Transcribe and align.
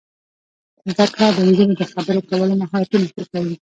زده 0.91 1.05
کړه 1.13 1.27
د 1.35 1.37
نجونو 1.47 1.73
د 1.79 1.81
خبرو 1.93 2.21
کولو 2.29 2.53
مهارتونه 2.61 3.05
ښه 3.13 3.23
کوي. 3.31 3.55